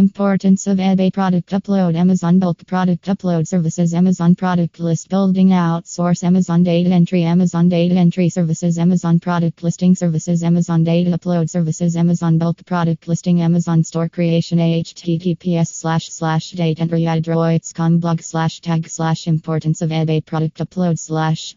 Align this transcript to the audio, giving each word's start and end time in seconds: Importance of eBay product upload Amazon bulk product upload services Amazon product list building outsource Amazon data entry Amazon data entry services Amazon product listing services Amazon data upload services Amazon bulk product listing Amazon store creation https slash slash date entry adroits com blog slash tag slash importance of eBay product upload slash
Importance 0.00 0.66
of 0.66 0.78
eBay 0.78 1.12
product 1.12 1.50
upload 1.50 1.94
Amazon 1.94 2.38
bulk 2.38 2.66
product 2.66 3.04
upload 3.04 3.46
services 3.46 3.92
Amazon 3.92 4.34
product 4.34 4.80
list 4.80 5.10
building 5.10 5.48
outsource 5.50 6.24
Amazon 6.24 6.62
data 6.62 6.88
entry 6.88 7.22
Amazon 7.22 7.68
data 7.68 7.94
entry 7.96 8.30
services 8.30 8.78
Amazon 8.78 9.20
product 9.20 9.62
listing 9.62 9.94
services 9.94 10.42
Amazon 10.42 10.84
data 10.84 11.10
upload 11.10 11.50
services 11.50 11.98
Amazon 11.98 12.38
bulk 12.38 12.64
product 12.64 13.08
listing 13.08 13.42
Amazon 13.42 13.84
store 13.84 14.08
creation 14.08 14.56
https 14.56 15.66
slash 15.66 16.08
slash 16.08 16.52
date 16.52 16.80
entry 16.80 17.04
adroits 17.04 17.74
com 17.74 17.98
blog 17.98 18.22
slash 18.22 18.62
tag 18.62 18.88
slash 18.88 19.26
importance 19.26 19.82
of 19.82 19.90
eBay 19.90 20.24
product 20.24 20.56
upload 20.60 20.98
slash 20.98 21.54